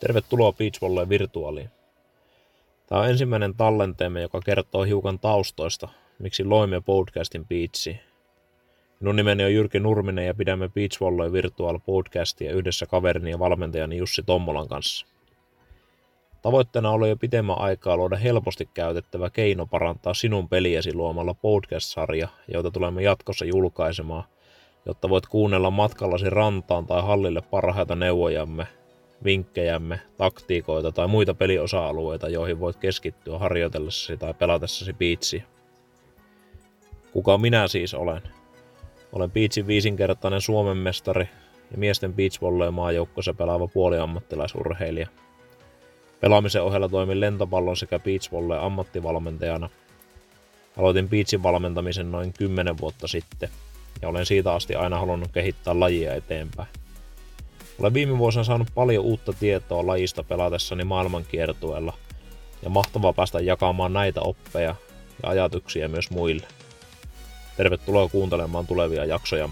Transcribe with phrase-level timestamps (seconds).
[0.00, 1.70] Tervetuloa Beachvolleen virtuaaliin.
[2.86, 5.88] Tämä on ensimmäinen tallenteemme, joka kertoo hiukan taustoista,
[6.18, 8.00] miksi loimme podcastin Beatsiin.
[9.00, 14.22] Minun nimeni on Jyrki Nurminen ja pidämme Beachvolleen virtual podcastia yhdessä kaverini ja valmentajani Jussi
[14.22, 15.06] Tommolan kanssa.
[16.42, 22.70] Tavoitteena oli jo pitemmän aikaa luoda helposti käytettävä keino parantaa sinun peliesi luomalla podcast-sarja, jota
[22.70, 24.24] tulemme jatkossa julkaisemaan,
[24.86, 28.66] jotta voit kuunnella matkallasi rantaan tai hallille parhaita neuvojamme–
[29.24, 35.42] vinkkejämme, taktiikoita tai muita peliosa-alueita, joihin voit keskittyä harjoitellessasi tai pelatessasi piitsiä.
[37.12, 38.22] Kuka minä siis olen?
[39.12, 41.28] Olen Piitsin viisinkertainen Suomen mestari
[41.70, 45.08] ja miesten beachvolleen maajoukkoissa pelaava puoliammattilaisurheilija.
[46.20, 49.70] Pelaamisen ohella toimin lentopallon sekä beachvolleen ammattivalmentajana.
[50.76, 53.48] Aloitin beachin valmentamisen noin 10 vuotta sitten
[54.02, 56.68] ja olen siitä asti aina halunnut kehittää lajia eteenpäin.
[57.80, 61.92] Olen viime vuosina saanut paljon uutta tietoa lajista pelatessani maailmankiertueella
[62.62, 64.74] ja mahtavaa päästä jakamaan näitä oppeja
[65.22, 66.46] ja ajatuksia myös muille.
[67.56, 69.48] Tervetuloa kuuntelemaan tulevia jaksoja.